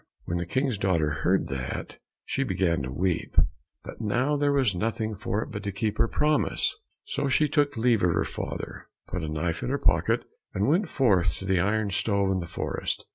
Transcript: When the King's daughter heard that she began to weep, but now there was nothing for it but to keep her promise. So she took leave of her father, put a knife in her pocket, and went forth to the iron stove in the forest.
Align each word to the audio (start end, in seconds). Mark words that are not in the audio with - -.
When 0.25 0.39
the 0.39 0.47
King's 0.47 0.79
daughter 0.79 1.11
heard 1.11 1.47
that 1.49 1.99
she 2.25 2.41
began 2.43 2.81
to 2.81 2.91
weep, 2.91 3.37
but 3.83 4.01
now 4.01 4.35
there 4.35 4.51
was 4.51 4.73
nothing 4.73 5.13
for 5.13 5.43
it 5.43 5.51
but 5.51 5.61
to 5.61 5.71
keep 5.71 5.99
her 5.99 6.07
promise. 6.07 6.75
So 7.05 7.29
she 7.29 7.47
took 7.47 7.77
leave 7.77 8.01
of 8.01 8.09
her 8.09 8.25
father, 8.25 8.87
put 9.05 9.23
a 9.23 9.29
knife 9.29 9.61
in 9.61 9.69
her 9.69 9.77
pocket, 9.77 10.25
and 10.55 10.67
went 10.67 10.89
forth 10.89 11.33
to 11.35 11.45
the 11.45 11.59
iron 11.59 11.91
stove 11.91 12.31
in 12.31 12.39
the 12.39 12.47
forest. 12.47 13.05